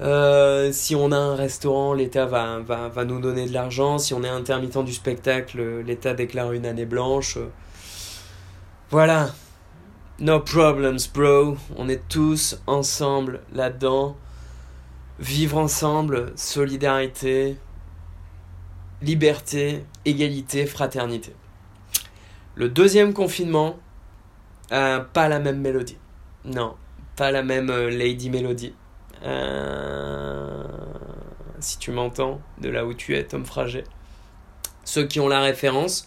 Euh, 0.00 0.72
si 0.72 0.94
on 0.94 1.10
a 1.12 1.16
un 1.16 1.34
restaurant, 1.34 1.94
l'État 1.94 2.26
va, 2.26 3.04
nous 3.04 3.20
donner 3.20 3.46
de 3.46 3.52
l'argent. 3.52 3.98
Si 3.98 4.14
on 4.14 4.22
est 4.22 4.28
intermittent 4.28 4.84
du 4.84 4.92
spectacle, 4.92 5.80
l'État 5.80 6.14
déclare 6.14 6.52
une 6.52 6.66
année 6.66 6.86
blanche. 6.86 7.38
Voilà. 8.90 9.30
No 10.18 10.40
problems, 10.40 11.08
bro. 11.14 11.56
On 11.76 11.88
est 11.88 12.08
tous 12.08 12.60
ensemble 12.66 13.40
là-dedans. 13.52 14.16
Vivre 15.18 15.56
ensemble, 15.56 16.32
solidarité, 16.36 17.56
liberté, 19.00 19.84
égalité, 20.04 20.66
fraternité. 20.66 21.34
Le 22.54 22.68
deuxième 22.68 23.12
confinement, 23.12 23.78
euh, 24.72 25.00
pas 25.00 25.28
la 25.28 25.38
même 25.38 25.60
mélodie. 25.60 25.98
Non, 26.44 26.74
pas 27.16 27.30
la 27.30 27.42
même 27.42 27.70
euh, 27.70 27.90
Lady 27.90 28.30
Melody. 28.30 28.74
Euh, 29.24 30.62
si 31.58 31.78
tu 31.78 31.90
m'entends, 31.90 32.40
de 32.60 32.68
là 32.68 32.84
où 32.84 32.94
tu 32.94 33.16
es, 33.16 33.24
Tom 33.24 33.44
Frager. 33.44 33.84
Ceux 34.84 35.06
qui 35.06 35.18
ont 35.18 35.28
la 35.28 35.40
référence, 35.40 36.06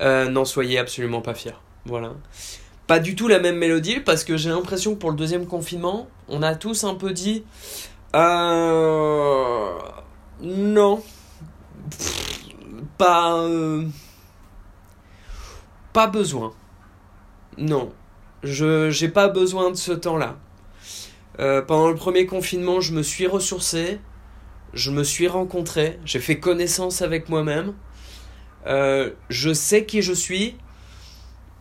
n'en 0.00 0.44
soyez 0.44 0.78
absolument 0.78 1.20
pas 1.20 1.34
fiers. 1.34 1.52
Voilà. 1.84 2.14
Pas 2.88 2.98
du 2.98 3.14
tout 3.14 3.28
la 3.28 3.38
même 3.38 3.58
mélodie 3.58 4.00
parce 4.00 4.24
que 4.24 4.36
j'ai 4.36 4.48
l'impression 4.48 4.94
que 4.94 4.98
pour 4.98 5.10
le 5.10 5.16
deuxième 5.16 5.46
confinement, 5.46 6.08
on 6.28 6.42
a 6.42 6.56
tous 6.56 6.84
un 6.84 6.94
peu 6.94 7.12
dit 7.12 7.44
non, 10.40 11.02
pas 12.96 13.46
pas 15.92 16.06
besoin. 16.06 16.52
Non, 17.56 17.92
je 18.42 18.90
j'ai 18.90 19.08
pas 19.08 19.28
besoin 19.28 19.70
de 19.70 19.76
ce 19.76 19.92
temps-là. 19.92 20.38
Euh, 21.40 21.62
pendant 21.62 21.88
le 21.88 21.94
premier 21.94 22.26
confinement, 22.26 22.80
je 22.80 22.92
me 22.92 23.02
suis 23.02 23.26
ressourcé, 23.26 24.00
je 24.74 24.90
me 24.90 25.04
suis 25.04 25.28
rencontré, 25.28 25.98
j'ai 26.04 26.18
fait 26.18 26.38
connaissance 26.38 27.00
avec 27.02 27.28
moi-même. 27.28 27.74
Euh, 28.66 29.10
je 29.28 29.52
sais 29.52 29.84
qui 29.84 30.02
je 30.02 30.12
suis. 30.12 30.56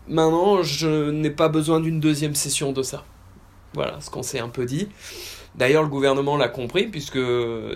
Maintenant, 0.07 0.63
je 0.63 1.11
n'ai 1.11 1.29
pas 1.29 1.49
besoin 1.49 1.79
d'une 1.79 1.99
deuxième 1.99 2.33
session 2.33 2.71
de 2.71 2.81
ça. 2.81 3.05
Voilà 3.73 3.99
ce 4.01 4.09
qu'on 4.09 4.23
s'est 4.23 4.39
un 4.39 4.49
peu 4.49 4.65
dit. 4.65 4.87
D'ailleurs, 5.55 5.83
le 5.83 5.89
gouvernement 5.89 6.37
l'a 6.37 6.47
compris, 6.47 6.87
puisque 6.87 7.19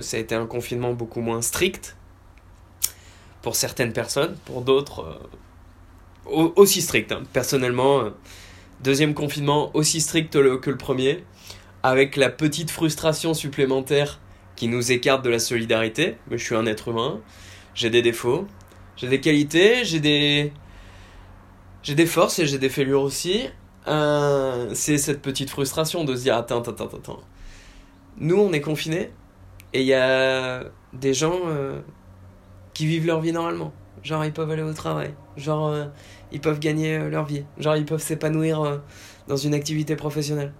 ça 0.01 0.17
a 0.17 0.19
été 0.19 0.33
un 0.33 0.45
confinement 0.45 0.93
beaucoup 0.93 1.21
moins 1.21 1.41
strict 1.41 1.97
pour 3.41 3.55
certaines 3.55 3.93
personnes, 3.93 4.37
pour 4.45 4.61
d'autres 4.61 5.19
euh, 6.27 6.49
aussi 6.55 6.81
strict. 6.81 7.11
Hein. 7.11 7.23
Personnellement, 7.33 8.11
deuxième 8.83 9.13
confinement 9.13 9.71
aussi 9.75 10.01
strict 10.01 10.31
que 10.31 10.69
le 10.69 10.77
premier 10.77 11.23
avec 11.83 12.15
la 12.15 12.29
petite 12.29 12.71
frustration 12.71 13.33
supplémentaire 13.33 14.19
qui 14.55 14.67
nous 14.67 14.91
écarte 14.91 15.23
de 15.23 15.29
la 15.29 15.39
solidarité. 15.39 16.17
Mais 16.29 16.37
je 16.37 16.43
suis 16.43 16.55
un 16.55 16.65
être 16.65 16.89
humain, 16.89 17.19
j'ai 17.73 17.89
des 17.89 18.01
défauts, 18.01 18.47
j'ai 18.95 19.07
des 19.07 19.19
qualités, 19.19 19.85
j'ai 19.85 19.99
des 19.99 20.53
j'ai 21.83 21.95
des 21.95 22.05
forces 22.05 22.37
et 22.39 22.45
j'ai 22.45 22.59
des 22.59 22.69
fêlures 22.69 23.01
aussi. 23.01 23.47
Euh, 23.87 24.69
c'est 24.73 24.99
cette 24.99 25.21
petite 25.21 25.49
frustration 25.49 26.03
de 26.03 26.15
se 26.15 26.23
dire 26.23 26.35
attends 26.35 26.61
attends 26.61 26.71
attends 26.71 26.97
attends. 26.97 27.19
Nous 28.17 28.37
on 28.37 28.53
est 28.53 28.61
confinés 28.61 29.11
et 29.73 29.81
il 29.81 29.87
y 29.87 29.93
a 29.93 30.63
des 30.93 31.13
gens 31.13 31.39
euh, 31.47 31.79
qui 32.73 32.85
vivent 32.85 33.07
leur 33.07 33.21
vie 33.21 33.31
normalement. 33.31 33.73
Genre 34.03 34.25
ils 34.25 34.33
peuvent 34.33 34.49
aller 34.49 34.63
au 34.63 34.73
travail, 34.73 35.13
genre 35.37 35.67
euh, 35.67 35.85
ils 36.31 36.41
peuvent 36.41 36.59
gagner 36.59 36.97
leur 37.09 37.25
vie, 37.25 37.43
genre 37.59 37.75
ils 37.75 37.85
peuvent 37.85 38.01
s'épanouir 38.01 38.81
dans 39.27 39.35
une 39.37 39.53
activité 39.53 39.95
professionnelle. 39.95 40.53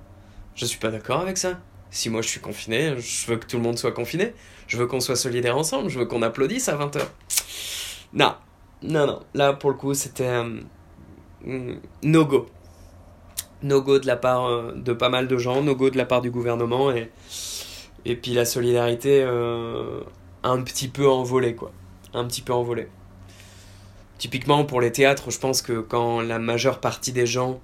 Je 0.56 0.66
suis 0.66 0.78
pas 0.78 0.92
d'accord 0.92 1.22
avec 1.22 1.38
ça. 1.38 1.60
Si 1.90 2.10
moi 2.10 2.22
je 2.22 2.30
suis 2.30 2.40
confiné, 2.40 2.96
je 3.00 3.28
veux 3.28 3.38
que 3.38 3.48
tout 3.48 3.58
le 3.58 3.64
monde 3.64 3.78
soit 3.78 3.92
confiné. 3.92 4.34
Je 4.68 4.78
veux 4.78 4.88
qu'on 4.88 5.02
soit 5.02 5.18
solidaires 5.18 5.58
ensemble. 5.58 5.90
Je 5.90 6.00
veux 6.00 6.06
qu'on 6.06 6.22
applaudisse 6.22 6.70
à 6.70 6.78
20h. 6.78 7.02
Non, 8.14 8.36
non, 8.82 9.06
non. 9.06 9.20
Là, 9.34 9.52
pour 9.52 9.70
le 9.70 9.76
coup, 9.76 9.94
c'était 9.94 10.28
un 10.28 10.60
euh, 11.46 11.76
no-go. 12.04 12.48
No-go 13.64 14.00
de 14.00 14.08
la 14.08 14.16
part 14.16 14.46
euh, 14.46 14.74
de 14.74 14.94
pas 14.94 15.10
mal 15.10 15.28
de 15.28 15.38
gens, 15.38 15.62
no-go 15.62 15.90
de 15.90 15.98
la 15.98 16.06
part 16.06 16.22
du 16.22 16.32
gouvernement 16.32 16.92
et, 16.92 17.12
et 18.06 18.16
puis 18.16 18.34
la 18.34 18.46
solidarité 18.46 19.22
euh, 19.24 20.02
un 20.44 20.62
petit 20.62 20.88
peu 20.88 21.08
envolée, 21.08 21.54
quoi. 21.54 21.74
Un 22.14 22.26
petit 22.26 22.42
peu 22.42 22.54
envolée. 22.54 22.88
Typiquement 24.22 24.66
pour 24.66 24.82
les 24.82 24.92
théâtres, 24.92 25.32
je 25.32 25.40
pense 25.40 25.64
que 25.64 25.80
quand 25.80 26.22
la 26.22 26.38
majeure 26.38 26.80
partie 26.80 27.12
des 27.12 27.26
gens 27.26 27.60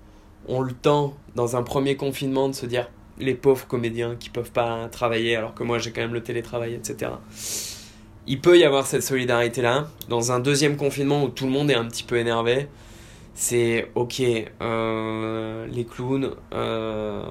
ont 0.48 0.62
le 0.62 0.74
temps, 0.74 1.16
dans 1.36 1.56
un 1.56 1.62
premier 1.62 1.96
confinement, 1.96 2.50
de 2.50 2.56
se 2.56 2.66
dire 2.66 2.90
les 3.20 3.36
pauvres 3.36 3.68
comédiens 3.68 4.16
qui 4.16 4.32
peuvent 4.32 4.50
pas 4.50 4.90
travailler 4.90 5.36
alors 5.36 5.54
que 5.54 5.62
moi 5.62 5.78
j'ai 5.78 5.92
quand 5.92 6.02
même 6.02 6.16
le 6.16 6.24
télétravail, 6.24 6.74
etc. 6.74 7.12
Il 8.26 8.42
peut 8.42 8.58
y 8.58 8.64
avoir 8.64 8.88
cette 8.88 9.04
solidarité-là. 9.04 9.88
Dans 10.10 10.32
un 10.32 10.40
deuxième 10.40 10.78
confinement 10.78 11.24
où 11.24 11.30
tout 11.30 11.46
le 11.46 11.52
monde 11.52 11.70
est 11.70 11.76
un 11.76 11.86
petit 11.86 12.02
peu 12.04 12.18
énervé, 12.18 12.68
c'est 13.36 13.92
ok, 13.94 14.20
euh, 14.60 15.68
les 15.68 15.86
clowns, 15.86 16.32
euh, 16.54 17.22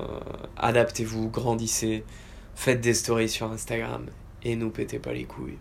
adaptez-vous, 0.57 1.31
grandissez, 1.31 2.05
faites 2.55 2.81
des 2.81 2.95
stories 2.95 3.29
sur 3.29 3.51
Instagram 3.51 4.07
et 4.45 4.55
nous 4.55 4.71
pétez 4.71 5.01
pas 5.01 5.13
les 5.13 5.25
couilles. 5.25 5.59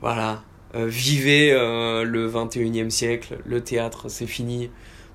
Voilà, 0.00 0.40
vivez 0.76 1.52
le 1.52 2.28
21e 2.28 2.90
siècle, 2.90 3.38
le 3.44 3.62
théâtre 3.62 4.08
c'est 4.08 4.26
fini, 4.26 4.70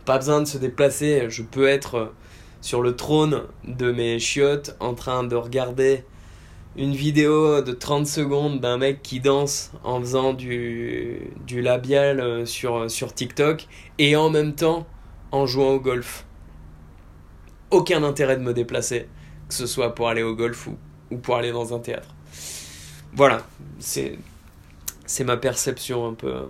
pas 0.06 0.18
besoin 0.18 0.41
de 0.41 0.46
se 0.46 0.58
déplacer, 0.58 1.25
je 1.30 1.44
peux 1.44 1.68
être 1.68 2.12
sur 2.62 2.82
le 2.82 2.96
trône 2.96 3.44
de 3.65 3.91
mes 3.91 4.20
chiottes 4.20 4.75
en 4.80 4.94
train 4.94 5.24
de 5.24 5.36
regarder 5.36 6.03
une 6.77 6.94
vidéo 6.94 7.62
de 7.62 7.74
30 7.74 8.08
secondes 8.08 8.62
d'un 8.62 8.77
mec 8.77 9.01
qui 9.01 9.20
danse 9.20 9.72
en 9.84 10.00
faisant 10.00 10.34
du, 10.34 11.32
du 11.46 11.62
labial 11.62 12.22
euh, 12.22 12.46
sur, 12.46 12.89
sur 12.89 13.13
TikTok 13.13 13.68
et 13.98 14.15
en 14.15 14.30
même 14.30 14.56
temps 14.56 14.88
en 15.32 15.46
jouant 15.46 15.72
au 15.72 15.80
golf. 15.80 16.25
Aucun 17.72 18.03
intérêt 18.03 18.38
de 18.38 18.41
me 18.41 18.53
déplacer, 18.53 19.08
que 19.50 19.53
ce 19.53 19.65
soit 19.65 19.96
pour 19.96 20.08
aller 20.08 20.24
au 20.24 20.36
golf 20.36 20.70
ou 21.10 21.18
pour 21.18 21.36
aller 21.36 21.51
dans 21.51 21.74
un 21.74 21.80
théâtre. 21.80 22.13
Voilà, 23.13 23.46
c'est 23.80 24.18
c'est 25.12 25.25
ma 25.25 25.36
perception 25.36 26.08
un 26.08 26.13
peu 26.13 26.48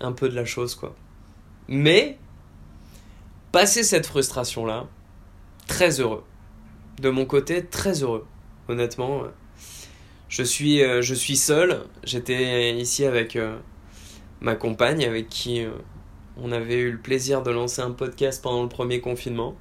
un 0.00 0.10
peu 0.10 0.28
de 0.28 0.34
la 0.34 0.44
chose 0.44 0.74
quoi. 0.74 0.96
Mais, 1.68 2.18
passer 3.52 3.84
cette 3.84 4.06
frustration-là, 4.06 4.86
très 5.68 6.00
heureux. 6.00 6.24
De 7.00 7.08
mon 7.08 7.24
côté, 7.24 7.64
très 7.64 8.02
heureux. 8.02 8.26
Honnêtement, 8.68 9.22
je 10.28 10.42
suis, 10.42 10.82
euh, 10.82 11.02
je 11.02 11.14
suis 11.14 11.36
seul. 11.36 11.84
J'étais 12.02 12.74
ici 12.74 13.04
avec 13.04 13.36
euh, 13.36 13.56
ma 14.40 14.56
compagne, 14.56 15.04
avec 15.04 15.28
qui 15.28 15.64
euh, 15.64 15.70
on 16.36 16.50
avait 16.52 16.78
eu 16.80 16.90
le 16.90 16.98
plaisir 16.98 17.42
de 17.42 17.52
lancer 17.52 17.80
un 17.80 17.92
podcast 17.92 18.42
pendant 18.42 18.62
le 18.64 18.68
premier 18.68 19.00
confinement. 19.00 19.56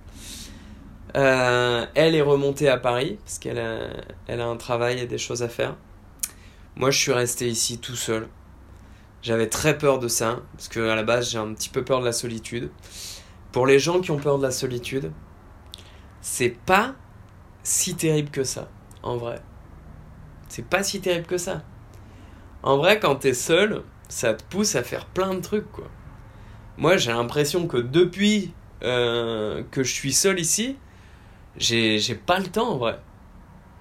elle 1.14 2.16
est 2.16 2.22
remontée 2.22 2.68
à 2.68 2.78
Paris 2.78 3.18
parce 3.24 3.38
qu'elle 3.38 3.60
a, 3.60 3.90
elle 4.28 4.42
a 4.42 4.48
un 4.48 4.58
travail 4.58 5.00
et 5.00 5.06
des 5.06 5.20
choses 5.20 5.44
à 5.44 5.50
faire. 5.50 5.76
Moi, 6.76 6.90
je 6.90 6.98
suis 6.98 7.14
resté 7.14 7.48
ici 7.48 7.78
tout 7.78 7.96
seul. 7.96 8.28
J'avais 9.22 9.48
très 9.48 9.78
peur 9.78 10.00
de 10.00 10.08
ça, 10.08 10.42
parce 10.54 10.68
que 10.68 10.90
à 10.90 10.96
la 10.96 11.04
base 11.04 11.30
j'ai 11.30 11.38
un 11.38 11.54
petit 11.54 11.70
peu 11.70 11.86
peur 11.86 12.02
de 12.02 12.06
la 12.06 12.12
solitude. 12.12 12.72
Pour 13.52 13.68
les 13.68 13.80
gens 13.80 14.02
qui 14.02 14.12
ont 14.12 14.18
peur 14.18 14.38
de 14.38 14.44
la 14.44 14.52
solitude, 14.52 15.12
c'est 16.20 16.58
pas 16.66 16.96
si 17.62 17.96
terrible 17.96 18.32
que 18.32 18.44
ça, 18.44 18.70
en 19.02 19.18
vrai. 19.18 19.42
C'est 20.50 20.66
pas 20.66 20.84
si 20.84 21.00
terrible 21.00 21.28
que 21.28 21.38
ça. 21.38 21.64
En 22.64 22.78
vrai, 22.78 23.00
quand 23.00 23.16
t'es 23.16 23.34
seul, 23.34 23.84
ça 24.10 24.34
te 24.34 24.44
pousse 24.44 24.76
à 24.76 24.84
faire 24.84 25.06
plein 25.06 25.34
de 25.36 25.42
trucs, 25.42 25.72
quoi. 25.72 25.90
Moi, 26.78 26.98
j'ai 26.98 27.12
l'impression 27.12 27.68
que 27.68 27.78
depuis 27.78 28.54
euh, 28.84 29.64
que 29.72 29.84
je 29.84 29.94
suis 29.94 30.12
seul 30.12 30.40
ici, 30.40 30.78
j'ai 31.56 32.16
pas 32.16 32.40
le 32.40 32.48
temps, 32.48 32.72
en 32.72 32.78
vrai. 32.78 33.00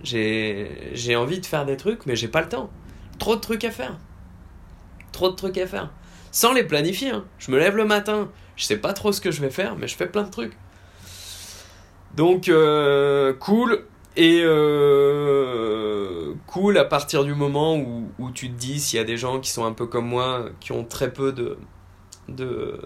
J'ai 0.04 1.16
envie 1.16 1.40
de 1.40 1.46
faire 1.46 1.64
des 1.64 1.76
trucs, 1.76 2.06
mais 2.06 2.16
j'ai 2.16 2.28
pas 2.28 2.42
le 2.42 2.48
temps. 2.48 2.70
Trop 3.22 3.36
de 3.36 3.40
trucs 3.40 3.64
à 3.64 3.70
faire 3.70 3.96
trop 5.12 5.30
de 5.30 5.36
trucs 5.36 5.58
à 5.58 5.66
faire. 5.66 5.90
Sans 6.32 6.52
les 6.52 6.64
planifier. 6.64 7.10
Hein. 7.10 7.24
Je 7.38 7.50
me 7.52 7.58
lève 7.58 7.76
le 7.76 7.84
matin, 7.84 8.28
je 8.56 8.64
sais 8.64 8.78
pas 8.78 8.92
trop 8.92 9.12
ce 9.12 9.20
que 9.20 9.30
je 9.30 9.40
vais 9.40 9.50
faire, 9.50 9.76
mais 9.76 9.86
je 9.86 9.94
fais 9.94 10.06
plein 10.06 10.24
de 10.24 10.30
trucs. 10.30 10.56
Donc, 12.16 12.48
euh, 12.48 13.32
cool. 13.34 13.84
Et 14.14 14.42
euh, 14.44 16.34
cool 16.46 16.76
à 16.76 16.84
partir 16.84 17.24
du 17.24 17.34
moment 17.34 17.76
où, 17.76 18.30
tu 18.32 18.50
te 18.50 18.58
dis, 18.58 18.78
s'il 18.78 18.98
y 18.98 19.00
a 19.00 19.04
des 19.04 19.16
gens 19.16 19.40
qui 19.40 19.50
sont 19.50 19.64
un 19.64 19.72
peu 19.72 19.86
comme 19.86 20.06
moi, 20.06 20.46
qui 20.60 20.72
ont 20.72 20.84
très 20.84 21.10
peu 21.12 21.32
de, 21.32 21.56
de, 22.28 22.78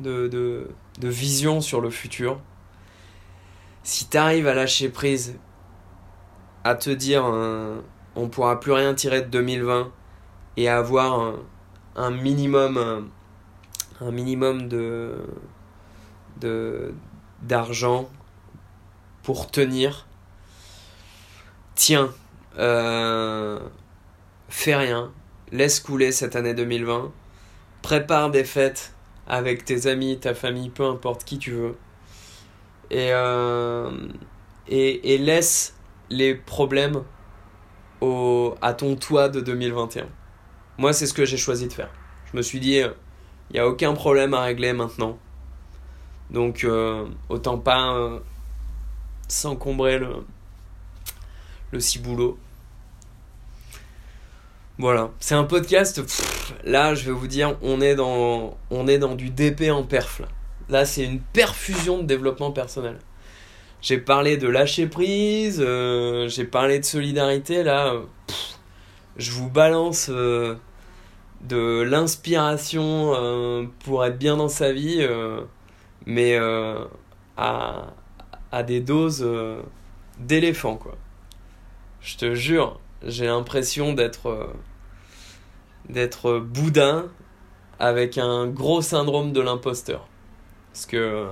de, 0.00 0.26
de, 0.26 0.68
de 0.98 1.08
vision 1.08 1.60
sur 1.60 1.80
le 1.80 1.90
futur, 1.90 2.40
si 3.84 4.08
tu 4.08 4.16
arrives 4.16 4.48
à 4.48 4.54
lâcher 4.54 4.88
prise, 4.88 5.38
à 6.64 6.74
te 6.74 6.90
dire, 6.90 7.24
on 8.18 8.28
pourra 8.28 8.58
plus 8.58 8.72
rien 8.72 8.94
tirer 8.94 9.22
de 9.22 9.28
2020, 9.28 9.90
et 10.56 10.68
avoir 10.68 11.34
un 11.94 12.10
minimum, 12.10 13.10
un 14.00 14.10
minimum 14.10 14.68
de, 14.68 15.24
d'argent 17.42 18.08
pour 19.22 19.50
tenir. 19.50 20.06
Tiens, 21.76 22.12
euh, 22.58 23.60
fais 24.48 24.74
rien, 24.74 25.12
laisse 25.52 25.78
couler 25.78 26.10
cette 26.10 26.34
année 26.34 26.54
2020, 26.54 27.12
prépare 27.82 28.30
des 28.30 28.44
fêtes 28.44 28.94
avec 29.28 29.64
tes 29.64 29.86
amis, 29.86 30.18
ta 30.18 30.34
famille, 30.34 30.70
peu 30.70 30.84
importe 30.84 31.22
qui 31.22 31.38
tu 31.38 31.52
veux, 31.52 31.76
et, 32.90 33.12
euh, 33.12 33.90
laisse 34.68 35.76
les 36.10 36.34
problèmes 36.34 37.04
au, 38.00 38.54
à 38.60 38.74
ton 38.74 38.96
toit 38.96 39.28
de 39.28 39.40
2021. 39.40 40.06
Moi, 40.78 40.92
c'est 40.92 41.06
ce 41.06 41.14
que 41.14 41.24
j'ai 41.24 41.36
choisi 41.36 41.66
de 41.68 41.72
faire. 41.72 41.90
Je 42.32 42.36
me 42.36 42.42
suis 42.42 42.60
dit, 42.60 42.76
il 42.76 43.52
n'y 43.54 43.58
a 43.58 43.66
aucun 43.66 43.94
problème 43.94 44.34
à 44.34 44.42
régler 44.42 44.72
maintenant. 44.72 45.18
Donc, 46.30 46.64
euh, 46.64 47.06
autant 47.28 47.58
pas 47.58 47.94
euh, 47.94 48.20
s'encombrer 49.28 49.98
le, 49.98 50.24
le 51.72 51.80
ciboulot. 51.80 52.38
Voilà, 54.78 55.10
c'est 55.18 55.34
un 55.34 55.44
podcast. 55.44 56.00
là, 56.64 56.94
je 56.94 57.06
vais 57.06 57.12
vous 57.12 57.26
dire, 57.26 57.56
on 57.62 57.80
est 57.80 57.96
dans, 57.96 58.56
on 58.70 58.86
est 58.86 58.98
dans 58.98 59.16
du 59.16 59.30
DP 59.30 59.70
en 59.72 59.82
perf. 59.82 60.22
Là, 60.68 60.84
c'est 60.84 61.02
une 61.02 61.20
perfusion 61.20 61.98
de 61.98 62.04
développement 62.04 62.52
personnel. 62.52 62.98
J'ai 63.80 63.98
parlé 63.98 64.36
de 64.36 64.48
lâcher 64.48 64.88
prise, 64.88 65.62
euh, 65.64 66.28
j'ai 66.28 66.44
parlé 66.44 66.80
de 66.80 66.84
solidarité. 66.84 67.62
Là, 67.62 67.94
je 69.16 69.30
vous 69.30 69.48
balance 69.48 70.08
euh, 70.10 70.56
de 71.42 71.82
l'inspiration 71.82 73.14
euh, 73.14 73.66
pour 73.84 74.04
être 74.04 74.18
bien 74.18 74.36
dans 74.36 74.48
sa 74.48 74.72
vie, 74.72 75.06
mais 76.06 76.36
à, 77.36 77.86
à 78.50 78.62
des 78.64 78.80
doses 78.80 79.26
d'éléphant, 80.18 80.76
quoi. 80.76 80.96
Je 82.00 82.16
te 82.16 82.34
jure, 82.34 82.80
j'ai 83.04 83.26
l'impression 83.26 83.92
d'être 83.92 84.50
d'être 85.88 86.38
boudin 86.38 87.06
avec 87.78 88.18
un 88.18 88.46
gros 88.46 88.82
syndrome 88.82 89.32
de 89.32 89.40
l'imposteur. 89.40 90.06
Parce 90.72 90.86
que 90.86 91.28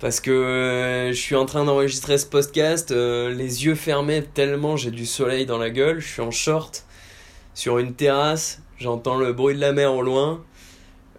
parce 0.00 0.20
que 0.20 0.30
euh, 0.30 1.08
je 1.08 1.20
suis 1.20 1.34
en 1.34 1.44
train 1.44 1.64
d'enregistrer 1.64 2.18
ce 2.18 2.26
podcast, 2.26 2.92
euh, 2.92 3.34
les 3.34 3.64
yeux 3.64 3.74
fermés 3.74 4.22
tellement 4.22 4.76
j'ai 4.76 4.90
du 4.90 5.06
soleil 5.06 5.44
dans 5.46 5.58
la 5.58 5.70
gueule, 5.70 6.00
je 6.00 6.06
suis 6.06 6.22
en 6.22 6.30
short 6.30 6.84
sur 7.54 7.78
une 7.78 7.94
terrasse, 7.94 8.62
j'entends 8.78 9.16
le 9.16 9.32
bruit 9.32 9.54
de 9.54 9.60
la 9.60 9.72
mer 9.72 9.92
au 9.92 10.02
loin. 10.02 10.44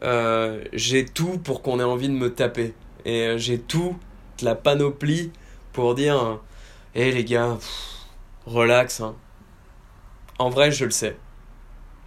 Euh, 0.01 0.63
j'ai 0.71 1.03
tout 1.03 1.37
pour 1.39 1.61
qu'on 1.61 1.81
ait 1.81 1.83
envie 1.83 2.07
de 2.07 2.13
me 2.13 2.33
taper. 2.33 2.73
Et 3.03 3.33
j'ai 3.37 3.59
tout, 3.59 3.97
la 4.41 4.55
panoplie 4.55 5.31
pour 5.73 5.95
dire 5.95 6.39
Hé 6.95 7.11
les 7.11 7.25
gars, 7.25 7.57
relax. 8.45 9.01
Hein. 9.01 9.15
En 10.37 10.49
vrai, 10.49 10.71
je 10.71 10.85
le 10.85 10.91
sais. 10.91 11.17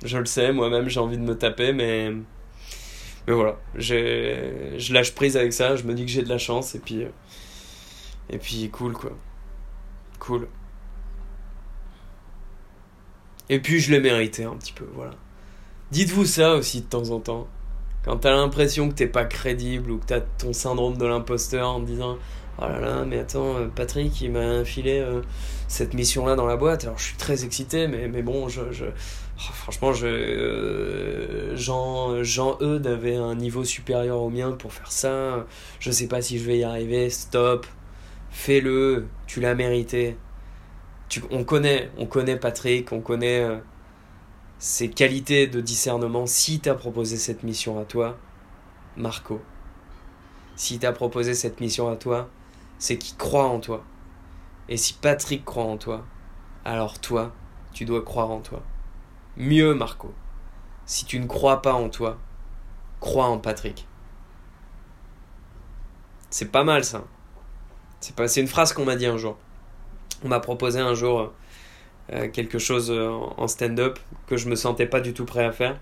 Je 0.02 0.16
le 0.16 0.24
sais, 0.24 0.52
moi-même 0.52 0.88
j'ai 0.88 1.00
envie 1.00 1.18
de 1.18 1.22
me 1.22 1.36
taper, 1.36 1.74
mais 1.74 2.12
mais 3.26 3.34
voilà, 3.34 3.56
je 3.76 4.92
lâche 4.92 5.14
prise 5.14 5.36
avec 5.36 5.52
ça, 5.52 5.76
je 5.76 5.84
me 5.84 5.94
dis 5.94 6.04
que 6.04 6.10
j'ai 6.10 6.22
de 6.22 6.28
la 6.28 6.38
chance 6.38 6.74
et 6.74 6.78
puis 6.78 7.04
et 8.30 8.38
puis 8.38 8.68
cool 8.70 8.92
quoi. 8.92 9.12
Cool. 10.18 10.48
Et 13.48 13.60
puis 13.60 13.80
je 13.80 13.90
l'ai 13.90 14.00
mérité 14.00 14.44
un 14.44 14.54
petit 14.56 14.72
peu, 14.72 14.86
voilà. 14.94 15.12
Dites-vous 15.90 16.24
ça 16.24 16.54
aussi 16.54 16.80
de 16.80 16.86
temps 16.86 17.10
en 17.10 17.20
temps. 17.20 17.48
Quand 18.04 18.16
t'as 18.16 18.32
l'impression 18.32 18.88
que 18.88 18.94
t'es 18.94 19.06
pas 19.06 19.24
crédible 19.24 19.90
ou 19.90 19.98
que 19.98 20.06
t'as 20.06 20.20
ton 20.20 20.52
syndrome 20.52 20.96
de 20.96 21.04
l'imposteur 21.06 21.68
en 21.68 21.80
disant 21.80 22.16
Oh 22.58 22.62
là 22.62 22.80
là, 22.80 23.04
mais 23.06 23.18
attends, 23.18 23.56
euh, 23.56 23.68
Patrick, 23.68 24.20
il 24.20 24.32
m'a 24.32 24.40
infilé 24.40 25.00
euh, 25.00 25.22
cette 25.68 25.94
mission-là 25.94 26.34
dans 26.34 26.46
la 26.46 26.56
boîte. 26.56 26.84
Alors 26.84 26.98
je 26.98 27.04
suis 27.04 27.16
très 27.16 27.44
excité, 27.44 27.86
mais, 27.88 28.22
bon, 28.22 28.48
je 28.48 28.62
oh, 29.36 29.52
franchement, 29.52 29.92
euh, 30.02 31.56
Jean, 31.56 32.22
Jean 32.22 32.58
Eudes 32.60 32.86
avait 32.86 33.16
un 33.16 33.34
niveau 33.34 33.64
supérieur 33.64 34.20
au 34.20 34.30
mien 34.30 34.52
pour 34.52 34.72
faire 34.72 34.92
ça. 34.92 35.46
Je 35.80 35.90
sais 35.90 36.06
pas 36.06 36.22
si 36.22 36.38
je 36.38 36.44
vais 36.44 36.58
y 36.58 36.64
arriver. 36.64 37.10
Stop, 37.10 37.66
fais-le, 38.30 39.06
tu 39.26 39.40
l'as 39.40 39.54
mérité. 39.54 40.16
Tu, 41.08 41.22
on, 41.30 41.44
connaît, 41.44 41.90
on 41.98 42.06
connaît 42.06 42.36
Patrick, 42.36 42.92
on 42.92 43.00
connaît 43.00 43.46
ses 44.58 44.88
qualités 44.88 45.48
de 45.48 45.60
discernement. 45.60 46.26
Si 46.26 46.60
t'as 46.60 46.74
proposé 46.74 47.16
cette 47.16 47.42
mission 47.42 47.80
à 47.80 47.84
toi, 47.84 48.16
Marco, 48.96 49.40
si 50.54 50.78
t'as 50.78 50.92
proposé 50.92 51.34
cette 51.34 51.60
mission 51.60 51.88
à 51.88 51.96
toi, 51.96 52.28
c'est 52.78 52.96
qu'il 52.96 53.16
croit 53.16 53.46
en 53.46 53.58
toi. 53.58 53.82
Et 54.68 54.76
si 54.76 54.94
Patrick 54.94 55.44
croit 55.44 55.64
en 55.64 55.76
toi, 55.76 56.04
alors 56.64 57.00
toi, 57.00 57.32
tu 57.72 57.84
dois 57.84 58.02
croire 58.02 58.30
en 58.30 58.40
toi. 58.40 58.62
Mieux, 59.36 59.74
Marco, 59.74 60.12
si 60.84 61.06
tu 61.06 61.18
ne 61.18 61.26
crois 61.26 61.62
pas 61.62 61.72
en 61.72 61.88
toi, 61.88 62.18
crois 63.00 63.26
en 63.26 63.38
Patrick. 63.38 63.86
C'est 66.28 66.50
pas 66.50 66.64
mal 66.64 66.84
ça. 66.84 67.04
C'est 68.00 68.14
pas, 68.14 68.26
une 68.36 68.48
phrase 68.48 68.72
qu'on 68.72 68.84
m'a 68.84 68.96
dit 68.96 69.06
un 69.06 69.16
jour. 69.16 69.38
On 70.24 70.28
m'a 70.28 70.40
proposé 70.40 70.80
un 70.80 70.94
jour 70.94 71.32
euh, 72.12 72.28
quelque 72.28 72.58
chose 72.58 72.90
euh, 72.90 73.08
en 73.10 73.48
stand-up 73.48 73.98
que 74.26 74.36
je 74.36 74.48
me 74.48 74.54
sentais 74.54 74.86
pas 74.86 75.00
du 75.00 75.14
tout 75.14 75.24
prêt 75.24 75.44
à 75.44 75.52
faire, 75.52 75.78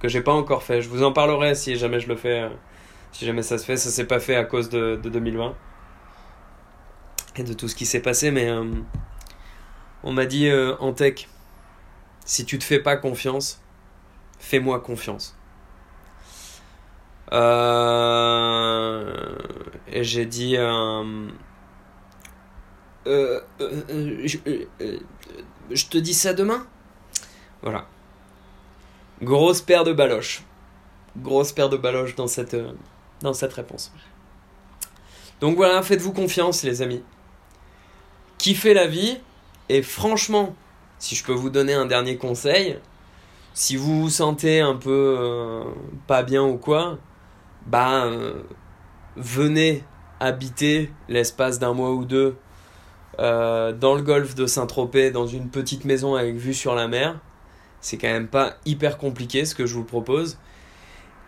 que 0.00 0.08
j'ai 0.08 0.20
pas 0.20 0.32
encore 0.32 0.62
fait. 0.62 0.82
Je 0.82 0.88
vous 0.88 1.02
en 1.02 1.12
parlerai 1.12 1.54
si 1.54 1.76
jamais 1.76 2.00
je 2.00 2.08
le 2.08 2.16
fais, 2.16 2.42
euh, 2.42 2.48
si 3.12 3.24
jamais 3.24 3.42
ça 3.42 3.58
se 3.58 3.64
fait. 3.64 3.76
Ça 3.76 3.90
s'est 3.90 4.06
pas 4.06 4.20
fait 4.20 4.36
à 4.36 4.44
cause 4.44 4.68
de, 4.68 5.00
de 5.02 5.08
2020 5.08 5.54
et 7.36 7.42
de 7.42 7.52
tout 7.54 7.66
ce 7.66 7.74
qui 7.74 7.86
s'est 7.86 8.02
passé, 8.02 8.30
mais 8.30 8.48
on 10.04 10.12
m'a 10.12 10.24
dit 10.24 10.48
en 10.78 10.92
tech, 10.92 11.26
si 12.24 12.44
tu 12.44 12.58
te 12.58 12.64
fais 12.64 12.80
pas 12.80 12.96
confiance, 12.96 13.60
fais-moi 14.38 14.80
confiance. 14.80 15.36
Euh, 17.32 19.12
et 19.88 20.04
j'ai 20.04 20.26
dit, 20.26 20.56
je, 23.06 24.38
je, 25.70 25.86
te 25.86 25.98
dis 25.98 26.14
ça 26.14 26.34
demain? 26.34 26.66
Voilà. 27.62 27.86
Grosse 29.22 29.62
paire 29.62 29.84
de 29.84 29.92
baloches. 29.92 30.42
Grosse 31.16 31.52
paire 31.52 31.68
de 31.68 31.76
baloches 31.76 32.16
dans 32.16 32.26
cette, 32.26 32.56
dans 33.20 33.32
cette 33.32 33.52
réponse. 33.52 33.92
Donc 35.40 35.56
voilà, 35.56 35.82
faites-vous 35.82 36.12
confiance 36.12 36.62
les 36.62 36.82
amis 36.82 37.02
kiffez 38.44 38.74
la 38.74 38.86
vie. 38.86 39.18
Et 39.70 39.80
franchement, 39.80 40.54
si 40.98 41.14
je 41.14 41.24
peux 41.24 41.32
vous 41.32 41.50
donner 41.50 41.74
un 41.74 41.86
dernier 41.86 42.16
conseil, 42.16 42.78
si 43.54 43.76
vous 43.76 44.02
vous 44.02 44.10
sentez 44.10 44.60
un 44.60 44.74
peu 44.74 45.16
euh, 45.18 45.64
pas 46.06 46.22
bien 46.22 46.42
ou 46.42 46.56
quoi, 46.56 46.98
bah 47.66 48.04
euh, 48.04 48.42
venez 49.16 49.84
habiter 50.20 50.90
l'espace 51.08 51.58
d'un 51.58 51.72
mois 51.72 51.92
ou 51.92 52.04
deux 52.04 52.36
euh, 53.20 53.72
dans 53.72 53.94
le 53.94 54.02
golfe 54.02 54.34
de 54.34 54.46
Saint-Tropez, 54.46 55.10
dans 55.10 55.26
une 55.26 55.50
petite 55.50 55.84
maison 55.84 56.14
avec 56.14 56.36
vue 56.36 56.54
sur 56.54 56.74
la 56.74 56.88
mer. 56.88 57.20
C'est 57.80 57.98
quand 57.98 58.08
même 58.08 58.28
pas 58.28 58.54
hyper 58.64 58.98
compliqué 58.98 59.44
ce 59.44 59.54
que 59.54 59.66
je 59.66 59.74
vous 59.74 59.84
propose. 59.84 60.38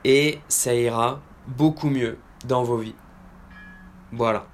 Et 0.05 0.40
ça 0.48 0.74
ira 0.74 1.20
beaucoup 1.46 1.90
mieux 1.90 2.18
dans 2.46 2.62
vos 2.62 2.79
vies. 2.79 2.94
Voilà. 4.12 4.46